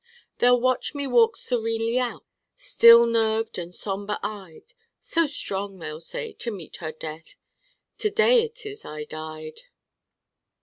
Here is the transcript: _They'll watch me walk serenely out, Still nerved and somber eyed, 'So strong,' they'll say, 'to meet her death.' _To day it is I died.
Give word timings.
_They'll 0.39 0.59
watch 0.59 0.95
me 0.95 1.05
walk 1.05 1.37
serenely 1.37 1.99
out, 1.99 2.25
Still 2.57 3.05
nerved 3.05 3.59
and 3.59 3.71
somber 3.75 4.17
eyed, 4.23 4.73
'So 4.99 5.27
strong,' 5.27 5.77
they'll 5.77 6.01
say, 6.01 6.33
'to 6.33 6.49
meet 6.49 6.77
her 6.77 6.91
death.' 6.91 7.35
_To 7.99 8.15
day 8.15 8.43
it 8.45 8.65
is 8.65 8.83
I 8.83 9.03
died. 9.03 9.61